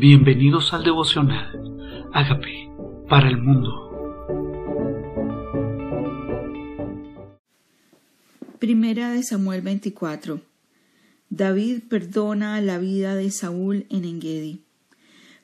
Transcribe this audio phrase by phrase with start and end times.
[0.00, 2.08] Bienvenidos al devocional.
[2.14, 2.72] Hágame
[3.06, 3.68] para el mundo.
[8.58, 10.40] Primera de Samuel 24.
[11.28, 14.62] David perdona la vida de Saúl en Engedi.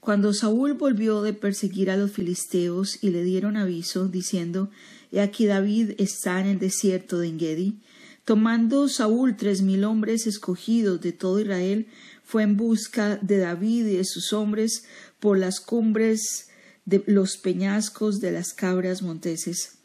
[0.01, 4.71] Cuando Saúl volvió de perseguir a los filisteos y le dieron aviso, diciendo
[5.13, 7.81] He aquí David está en el desierto de Engedi,
[8.27, 11.87] tomando Saúl tres mil hombres escogidos de todo Israel,
[12.25, 14.85] fue en busca de David y de sus hombres
[15.21, 16.49] por las cumbres
[16.85, 19.79] de los peñascos de las cabras monteses.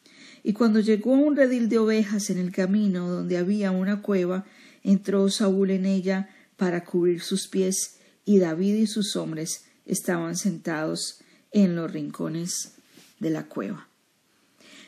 [0.44, 4.44] Y cuando llegó a un redil de ovejas en el camino donde había una cueva,
[4.84, 11.20] entró Saúl en ella para cubrir sus pies, y David y sus hombres estaban sentados
[11.52, 12.74] en los rincones
[13.20, 13.88] de la cueva.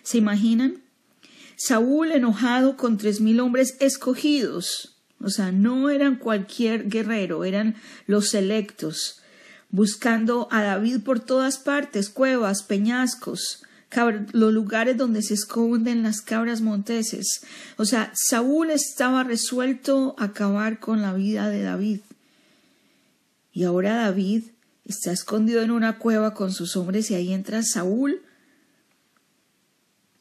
[0.01, 0.82] ¿Se imaginan?
[1.55, 7.75] Saúl enojado con tres mil hombres escogidos, o sea, no eran cualquier guerrero, eran
[8.07, 9.21] los selectos,
[9.69, 13.63] buscando a David por todas partes, cuevas, peñascos,
[14.31, 17.45] los lugares donde se esconden las cabras monteses.
[17.77, 21.99] O sea, Saúl estaba resuelto a acabar con la vida de David.
[23.51, 24.45] Y ahora David
[24.85, 28.21] está escondido en una cueva con sus hombres y ahí entra Saúl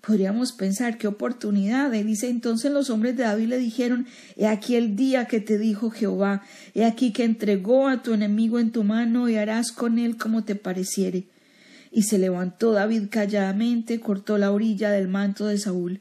[0.03, 1.93] Podríamos pensar qué oportunidad.
[1.93, 5.91] Dice entonces los hombres de David le dijeron, he aquí el día que te dijo
[5.91, 6.43] Jehová,
[6.75, 10.43] he aquí que entregó a tu enemigo en tu mano y harás con él como
[10.43, 11.29] te pareciere.
[11.93, 16.01] Y se levantó David calladamente, cortó la orilla del manto de Saúl.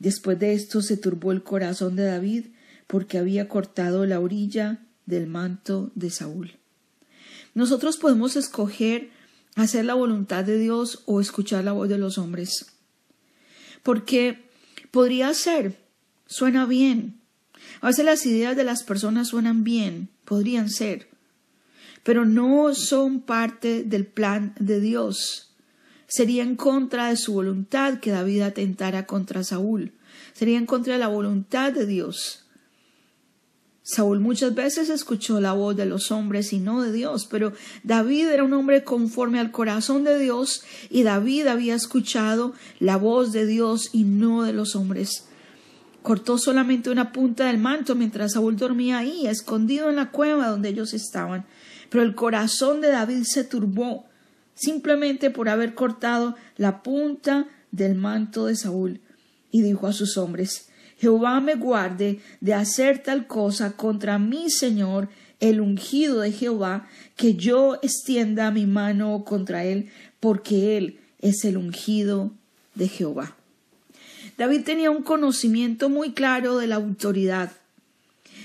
[0.00, 2.46] Después de esto se turbó el corazón de David,
[2.88, 6.56] porque había cortado la orilla del manto de Saúl.
[7.54, 9.10] Nosotros podemos escoger
[9.54, 12.79] hacer la voluntad de Dios o escuchar la voz de los hombres
[13.82, 14.50] porque
[14.90, 15.78] podría ser,
[16.26, 17.20] suena bien.
[17.80, 21.08] A veces las ideas de las personas suenan bien, podrían ser,
[22.02, 25.54] pero no son parte del plan de Dios.
[26.06, 29.92] Sería en contra de su voluntad que David atentara contra Saúl.
[30.32, 32.46] Sería en contra de la voluntad de Dios.
[33.82, 37.52] Saúl muchas veces escuchó la voz de los hombres y no de Dios, pero
[37.82, 43.32] David era un hombre conforme al corazón de Dios y David había escuchado la voz
[43.32, 45.26] de Dios y no de los hombres.
[46.02, 50.70] Cortó solamente una punta del manto mientras Saúl dormía ahí, escondido en la cueva donde
[50.70, 51.46] ellos estaban.
[51.90, 54.06] Pero el corazón de David se turbó
[54.54, 59.00] simplemente por haber cortado la punta del manto de Saúl
[59.50, 60.69] y dijo a sus hombres
[61.00, 65.08] Jehová me guarde de hacer tal cosa contra mi Señor,
[65.40, 69.88] el ungido de Jehová, que yo extienda mi mano contra él,
[70.20, 72.32] porque él es el ungido
[72.74, 73.34] de Jehová.
[74.36, 77.52] David tenía un conocimiento muy claro de la autoridad.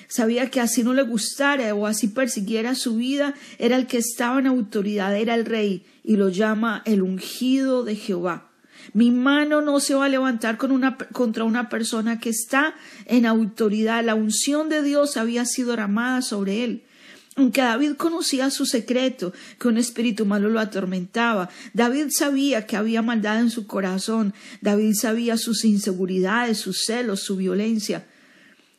[0.07, 4.39] Sabía que así no le gustara o así persiguiera su vida, era el que estaba
[4.39, 8.49] en autoridad, era el rey, y lo llama el ungido de Jehová.
[8.93, 12.75] Mi mano no se va a levantar contra una persona que está
[13.05, 14.03] en autoridad.
[14.03, 16.83] La unción de Dios había sido derramada sobre él.
[17.37, 23.01] Aunque David conocía su secreto, que un espíritu malo lo atormentaba, David sabía que había
[23.01, 28.05] maldad en su corazón, David sabía sus inseguridades, sus celos, su violencia,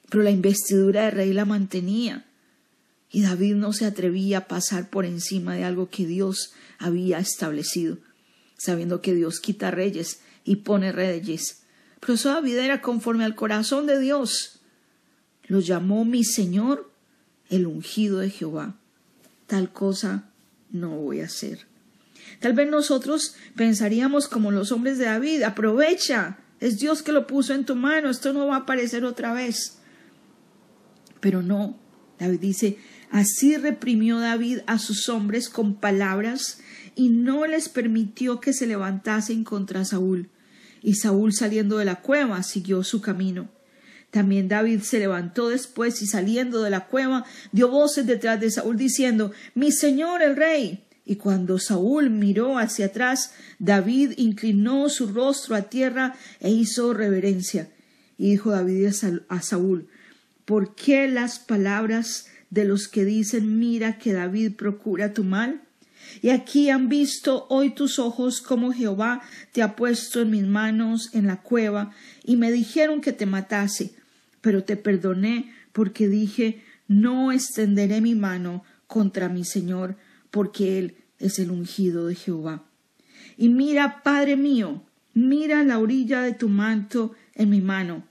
[0.08, 2.24] pero la investidura de rey la mantenía.
[3.12, 7.98] Y David no se atrevía a pasar por encima de algo que Dios había establecido
[8.56, 11.62] sabiendo que Dios quita reyes y pone reyes.
[12.00, 14.60] Pero eso David era conforme al corazón de Dios.
[15.46, 16.90] Lo llamó mi Señor,
[17.48, 18.76] el ungido de Jehová.
[19.46, 20.30] Tal cosa
[20.70, 21.66] no voy a hacer.
[22.40, 27.54] Tal vez nosotros pensaríamos como los hombres de David, aprovecha, es Dios que lo puso
[27.54, 29.78] en tu mano, esto no va a aparecer otra vez.
[31.20, 31.78] Pero no,
[32.18, 32.78] David dice,
[33.10, 36.60] así reprimió David a sus hombres con palabras
[36.94, 40.30] y no les permitió que se levantasen contra Saúl.
[40.82, 43.48] Y Saúl saliendo de la cueva siguió su camino.
[44.10, 48.76] También David se levantó después y saliendo de la cueva dio voces detrás de Saúl
[48.76, 50.84] diciendo Mi señor el rey.
[51.04, 57.68] Y cuando Saúl miró hacia atrás, David inclinó su rostro a tierra e hizo reverencia.
[58.18, 58.88] Y dijo David
[59.28, 59.88] a Saúl
[60.46, 65.60] ¿Por qué las palabras de los que dicen mira que David procura tu mal?
[66.22, 69.20] Y aquí han visto hoy tus ojos como Jehová
[69.52, 71.92] te ha puesto en mis manos en la cueva,
[72.24, 73.94] y me dijeron que te matase,
[74.40, 79.96] pero te perdoné porque dije no extenderé mi mano contra mi Señor,
[80.30, 82.64] porque Él es el ungido de Jehová.
[83.36, 88.04] Y mira, Padre mío, mira la orilla de tu manto en mi mano,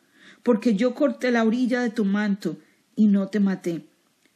[0.46, 2.60] porque yo corté la orilla de tu manto
[2.96, 3.84] y no te maté.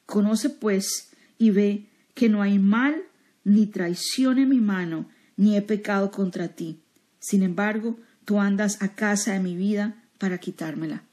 [0.08, 1.86] Conoce pues y ve
[2.16, 3.04] que no hay mal
[3.44, 5.06] ni traición en mi mano,
[5.38, 6.80] ni he pecado contra ti.
[7.20, 7.96] Sin embargo,
[8.26, 11.04] tú andas a casa de mi vida para quitármela.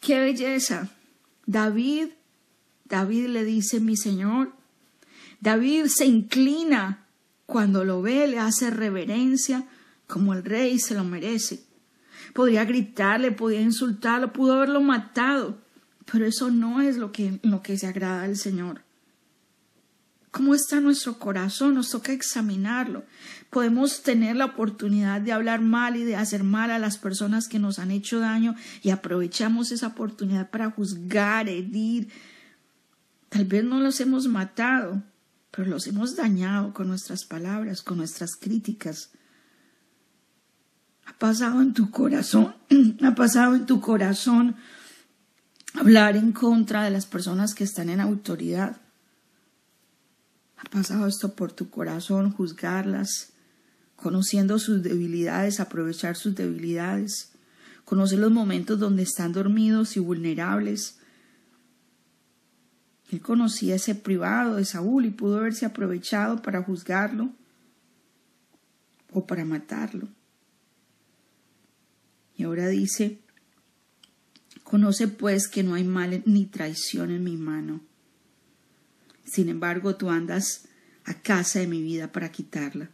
[0.00, 0.90] ¡Qué belleza!
[1.46, 2.08] David,
[2.84, 4.52] David le dice, mi Señor,
[5.40, 7.06] David se inclina
[7.46, 9.68] cuando lo ve, le hace reverencia
[10.08, 11.67] como el rey se lo merece.
[12.34, 15.58] Podría gritarle, podía insultarlo, pudo haberlo matado,
[16.10, 18.82] pero eso no es lo que, lo que se agrada al Señor.
[20.30, 21.74] ¿Cómo está nuestro corazón?
[21.74, 23.04] Nos toca examinarlo.
[23.50, 27.58] Podemos tener la oportunidad de hablar mal y de hacer mal a las personas que
[27.58, 32.08] nos han hecho daño y aprovechamos esa oportunidad para juzgar, herir.
[33.30, 35.02] Tal vez no los hemos matado,
[35.50, 39.10] pero los hemos dañado con nuestras palabras, con nuestras críticas.
[41.08, 42.54] Ha pasado en tu corazón,
[43.02, 44.56] ha pasado en tu corazón
[45.74, 48.76] hablar en contra de las personas que están en autoridad.
[50.58, 53.32] Ha pasado esto por tu corazón, juzgarlas,
[53.96, 57.32] conociendo sus debilidades, aprovechar sus debilidades,
[57.86, 60.98] conocer los momentos donde están dormidos y vulnerables.
[63.10, 67.30] Él conocía ese privado de Saúl y pudo haberse aprovechado para juzgarlo
[69.10, 70.08] o para matarlo.
[72.38, 73.18] Y ahora dice,
[74.62, 77.80] conoce pues que no hay mal ni traición en mi mano.
[79.24, 80.68] Sin embargo, tú andas
[81.04, 82.90] a casa de mi vida para quitarla.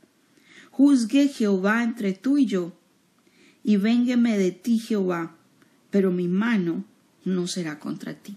[0.70, 2.72] Juzgue Jehová entre tú y yo,
[3.62, 5.36] y véngueme de ti Jehová,
[5.90, 6.82] pero mi mano
[7.24, 8.36] no será contra ti.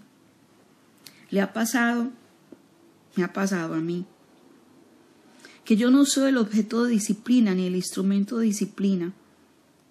[1.30, 2.12] ¿Le ha pasado?
[3.16, 4.04] Me ha pasado a mí.
[5.64, 9.14] Que yo no soy el objeto de disciplina ni el instrumento de disciplina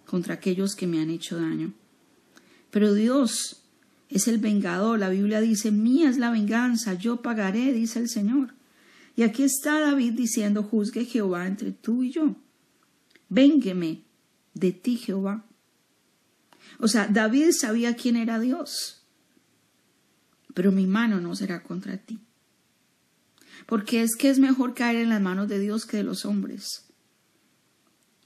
[0.08, 1.74] contra aquellos que me han hecho daño.
[2.72, 3.64] Pero Dios
[4.10, 4.98] es el vengador.
[5.00, 8.54] La Biblia dice, mía es la venganza, yo pagaré, dice el Señor.
[9.16, 12.36] Y aquí está David diciendo, juzgue Jehová entre tú y yo.
[13.30, 14.04] Véngueme
[14.54, 15.46] de ti, Jehová.
[16.80, 19.04] O sea, David sabía quién era Dios,
[20.54, 22.20] pero mi mano no será contra ti.
[23.66, 26.87] Porque es que es mejor caer en las manos de Dios que de los hombres.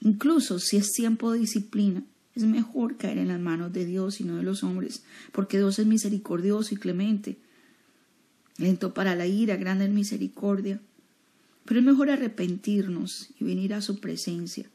[0.04, 2.02] Incluso si es tiempo de disciplina,
[2.34, 5.78] es mejor caer en las manos de Dios y no de los hombres, porque Dios
[5.78, 7.38] es misericordioso y clemente,
[8.58, 10.80] lento para la ira, grande en misericordia.
[11.64, 14.68] Pero es mejor arrepentirnos y venir a su presencia.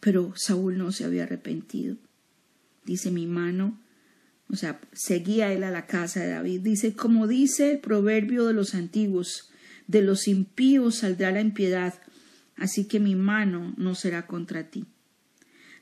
[0.00, 1.96] Pero Saúl no se había arrepentido.
[2.86, 3.78] Dice mi mano,
[4.50, 6.62] o sea, seguía él a la casa de David.
[6.62, 9.50] Dice, como dice el proverbio de los antiguos,
[9.86, 12.00] de los impíos saldrá la impiedad,
[12.58, 14.86] así que mi mano no será contra ti.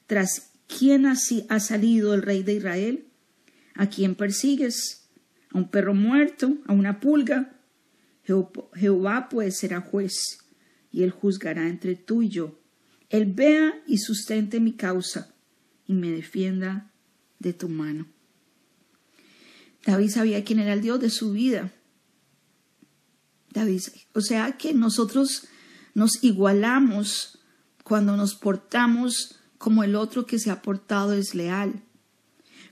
[0.06, 1.16] Tras quién ha
[1.60, 3.06] salido el rey de Israel,
[3.74, 5.08] a quién persigues,
[5.50, 7.52] a un perro muerto, a una pulga.
[8.74, 10.38] Jehová pues será juez,
[10.90, 12.58] y él juzgará entre tú y yo.
[13.08, 15.34] Él vea y sustente mi causa,
[15.86, 16.90] y me defienda
[17.38, 18.06] de tu mano.
[19.84, 21.72] David sabía quién era el Dios de su vida.
[23.52, 23.82] David,
[24.12, 25.46] o sea que nosotros
[25.96, 27.38] nos igualamos
[27.82, 31.82] cuando nos portamos como el otro que se ha portado desleal.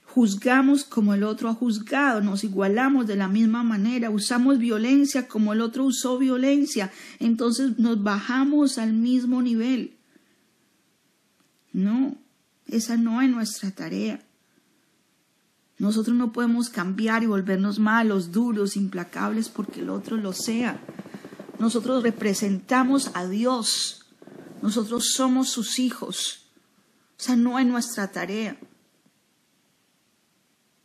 [0.04, 5.54] Juzgamos como el otro ha juzgado, nos igualamos de la misma manera, usamos violencia como
[5.54, 9.96] el otro usó violencia, entonces nos bajamos al mismo nivel.
[11.72, 12.18] No,
[12.66, 14.20] esa no es nuestra tarea.
[15.78, 20.78] Nosotros no podemos cambiar y volvernos malos, duros, implacables porque el otro lo sea.
[21.58, 24.06] Nosotros representamos a Dios.
[24.62, 26.46] Nosotros somos sus hijos.
[27.18, 28.56] Esa no es nuestra tarea.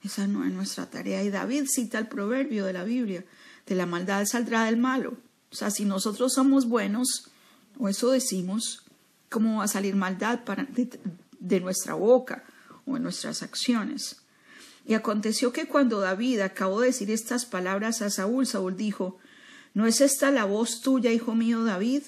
[0.04, 1.24] Esa no es nuestra tarea.
[1.24, 3.26] Y David cita el proverbio de la Biblia,
[3.66, 5.18] de la maldad saldrá del malo.
[5.52, 7.30] O sea, si nosotros somos buenos,
[7.78, 8.84] o eso decimos,
[9.30, 11.00] ¿cómo va a salir maldad de,
[11.40, 12.44] de nuestra boca
[12.86, 14.18] o en nuestras acciones?
[14.86, 19.18] Y aconteció que cuando David acabó de decir estas palabras a Saúl, Saúl dijo,
[19.74, 22.04] ¿No es esta la voz tuya, hijo mío David?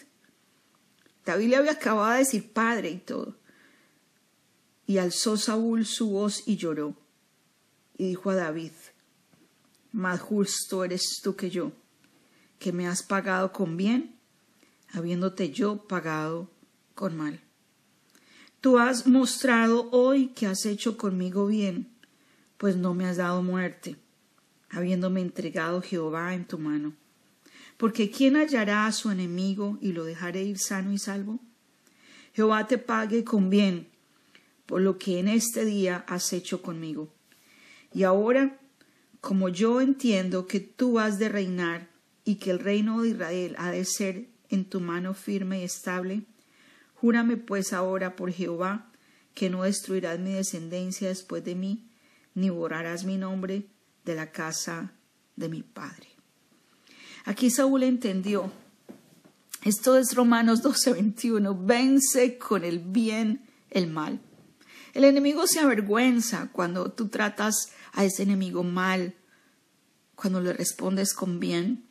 [1.25, 3.37] David le había acabado de decir padre y todo.
[4.87, 6.95] Y alzó Saúl su voz y lloró.
[7.97, 8.71] Y dijo a David,
[9.91, 11.71] más justo eres tú que yo,
[12.59, 14.15] que me has pagado con bien,
[14.91, 16.49] habiéndote yo pagado
[16.95, 17.39] con mal.
[18.59, 21.91] Tú has mostrado hoy que has hecho conmigo bien,
[22.57, 23.97] pues no me has dado muerte,
[24.69, 26.93] habiéndome entregado Jehová en tu mano.
[27.81, 31.39] Porque ¿quién hallará a su enemigo y lo dejaré ir sano y salvo?
[32.31, 33.87] Jehová te pague con bien
[34.67, 37.11] por lo que en este día has hecho conmigo.
[37.91, 38.59] Y ahora,
[39.19, 41.89] como yo entiendo que tú has de reinar
[42.23, 46.21] y que el reino de Israel ha de ser en tu mano firme y estable?
[46.93, 48.91] Júrame pues ahora por Jehová
[49.33, 51.89] que no destruirás mi descendencia después de mí,
[52.35, 53.65] ni borrarás mi nombre
[54.05, 54.93] de la casa
[55.35, 56.10] de mi padre.
[57.25, 58.51] Aquí Saúl entendió.
[59.63, 61.65] Esto es Romanos 12:21.
[61.65, 64.19] Vence con el bien el mal.
[64.93, 69.15] El enemigo se avergüenza cuando tú tratas a ese enemigo mal,
[70.15, 71.85] cuando le respondes con bien,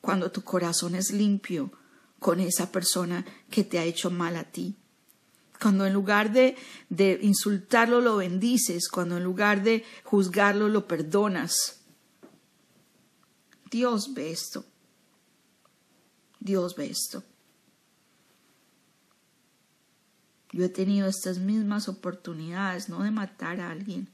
[0.00, 1.72] cuando tu corazón es limpio
[2.18, 4.76] con esa persona que te ha hecho mal a ti.
[5.60, 6.56] Cuando en lugar de,
[6.88, 11.79] de insultarlo lo bendices, cuando en lugar de juzgarlo lo perdonas.
[13.70, 14.64] Dios ve esto.
[16.40, 17.22] Dios ve esto.
[20.52, 24.08] Yo he tenido estas mismas oportunidades, no de matar a alguien,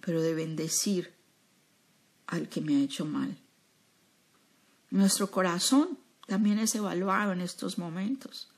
[0.00, 1.14] pero de bendecir
[2.26, 3.38] al que me ha hecho mal.
[4.90, 8.48] Nuestro corazón también es evaluado en estos momentos.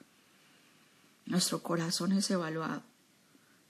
[1.27, 2.83] Nuestro corazón es evaluado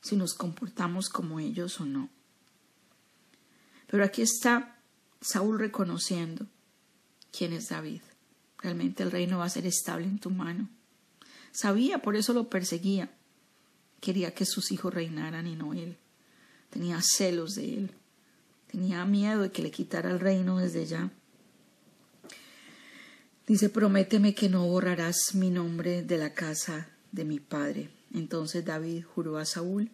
[0.00, 2.09] si nos comportamos como ellos o no.
[3.87, 4.79] Pero aquí está
[5.21, 6.47] Saúl reconociendo
[7.31, 8.00] quién es David.
[8.59, 10.69] Realmente el reino va a ser estable en tu mano.
[11.53, 13.11] Sabía, por eso lo perseguía.
[14.00, 15.99] Quería que sus hijos reinaran y no él.
[16.71, 17.91] Tenía celos de él.
[18.71, 21.11] Tenía miedo de que le quitara el reino desde ya.
[23.47, 27.91] Dice, prométeme que no borrarás mi nombre de la casa de mi padre.
[28.15, 29.91] Entonces David juró a Saúl,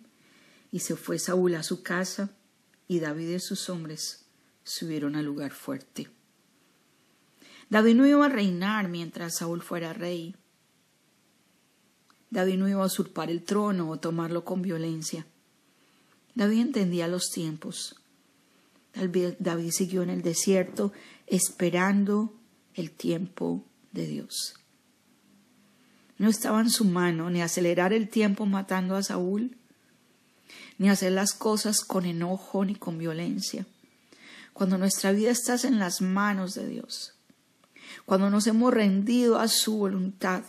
[0.71, 2.31] y se fue Saúl a su casa,
[2.87, 4.26] y David y sus hombres
[4.67, 6.09] subieron al lugar fuerte.
[7.71, 10.35] David no iba a reinar mientras Saúl fuera rey.
[12.31, 15.27] David no iba a usurpar el trono o tomarlo con violencia.
[16.35, 17.97] David entendía los tiempos.
[18.93, 20.93] David siguió en el desierto
[21.27, 22.35] esperando
[22.75, 24.55] el tiempo de Dios.
[26.19, 29.57] No estaba en su mano ni acelerar el tiempo matando a Saúl,
[30.79, 33.67] ni hacer las cosas con enojo ni con violencia.
[34.57, 37.13] Cuando nuestra vida está en las manos de Dios,
[38.07, 40.45] cuando nos hemos rendido a su voluntad,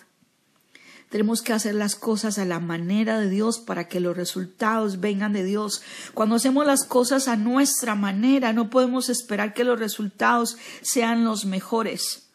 [1.10, 5.34] tenemos que hacer las cosas a la manera de Dios para que los resultados vengan
[5.34, 5.82] de Dios.
[6.14, 11.44] Cuando hacemos las cosas a nuestra manera, no podemos esperar que los resultados sean los
[11.44, 12.30] mejores.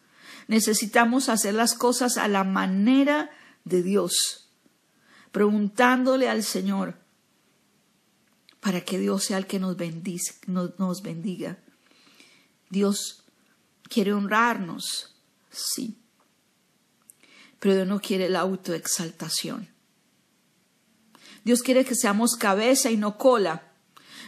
[0.48, 3.30] Necesitamos hacer las cosas a la manera
[3.64, 4.50] de Dios,
[5.30, 7.00] preguntándole al Señor
[8.62, 9.76] para que Dios sea el que nos,
[10.46, 11.58] nos bendiga.
[12.72, 13.22] Dios
[13.90, 15.14] quiere honrarnos,
[15.50, 15.98] sí,
[17.60, 19.68] pero no quiere la autoexaltación.
[21.44, 23.74] Dios quiere que seamos cabeza y no cola,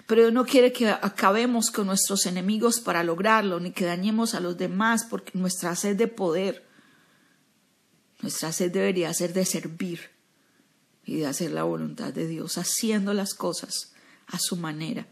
[0.06, 4.58] pero no quiere que acabemos con nuestros enemigos para lograrlo, ni que dañemos a los
[4.58, 6.68] demás, porque nuestra sed de poder,
[8.20, 10.10] nuestra sed debería ser de servir
[11.02, 13.94] y de hacer la voluntad de Dios, haciendo las cosas
[14.26, 15.08] a su manera,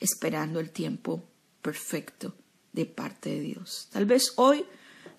[0.00, 1.28] esperando el tiempo
[1.62, 2.34] perfecto
[2.72, 3.88] de parte de Dios.
[3.92, 4.64] Tal vez hoy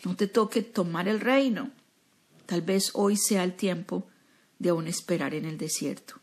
[0.04, 1.72] no te toque tomar el reino.
[2.46, 4.08] Tal vez hoy sea el tiempo
[4.60, 6.16] de aún esperar en el desierto.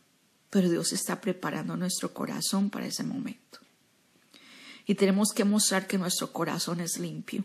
[0.49, 3.59] Pero Dios está preparando nuestro corazón para ese momento.
[4.85, 7.43] Y tenemos que mostrar que nuestro corazón es limpio.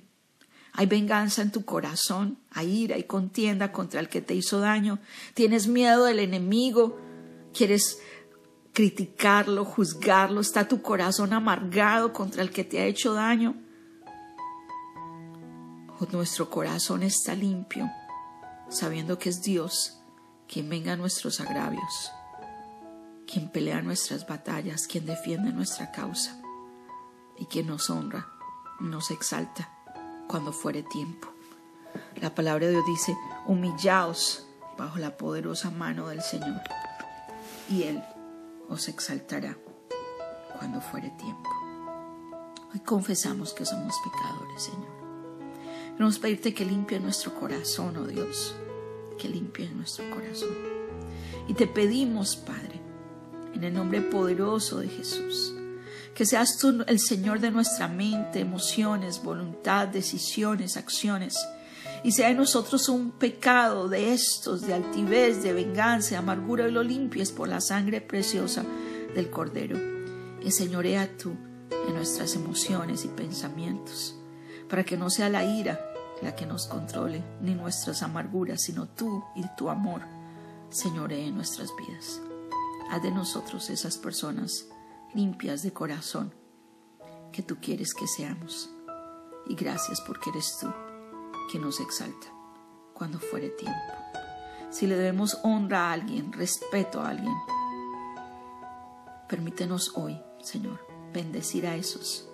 [0.72, 4.98] Hay venganza en tu corazón, hay ira y contienda contra el que te hizo daño.
[5.32, 6.98] Tienes miedo del enemigo,
[7.54, 7.98] quieres
[8.76, 10.40] criticarlo, juzgarlo.
[10.40, 13.56] Está tu corazón amargado contra el que te ha hecho daño
[16.12, 17.90] nuestro corazón está limpio,
[18.68, 19.98] sabiendo que es Dios
[20.46, 22.12] quien venga a nuestros agravios,
[23.26, 26.40] quien pelea nuestras batallas, quien defiende nuestra causa
[27.38, 28.28] y quien nos honra,
[28.78, 29.70] nos exalta
[30.28, 31.28] cuando fuere tiempo.
[32.16, 33.16] La palabra de Dios dice,
[33.46, 36.60] humillaos bajo la poderosa mano del Señor
[37.70, 38.02] y Él
[38.68, 39.56] os exaltará
[40.58, 41.50] cuando fuere tiempo.
[42.72, 44.96] Hoy confesamos que somos pecadores, Señor.
[45.92, 48.54] Queremos pedirte que limpie nuestro corazón, oh Dios,
[49.18, 50.50] que limpie nuestro corazón.
[51.48, 52.80] Y te pedimos, Padre,
[53.54, 55.54] en el nombre poderoso de Jesús,
[56.14, 61.38] que seas tú el Señor de nuestra mente, emociones, voluntad, decisiones, acciones,
[62.06, 66.70] y sea en nosotros un pecado de estos, de altivez, de venganza, de amargura, y
[66.70, 68.64] lo limpies por la sangre preciosa
[69.12, 69.76] del Cordero.
[70.40, 71.34] Y señorea tú
[71.88, 74.14] en nuestras emociones y pensamientos
[74.70, 75.80] para que no sea la ira
[76.22, 80.02] la que nos controle, ni nuestras amarguras, sino tú y tu amor,
[80.70, 82.20] señoree en nuestras vidas.
[82.88, 84.68] Haz de nosotros esas personas
[85.12, 86.32] limpias de corazón
[87.32, 88.70] que tú quieres que seamos.
[89.48, 90.72] Y gracias porque eres tú
[91.50, 92.28] quien nos exalta
[92.94, 93.92] cuando fuere tiempo.
[94.70, 97.34] Si le debemos honra a alguien, respeto a alguien,
[99.28, 102.28] permítenos hoy, Señor, bendecir a esos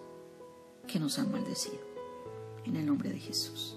[0.87, 1.81] que nos han maldecido.
[2.65, 3.77] En el nombre de Jesús.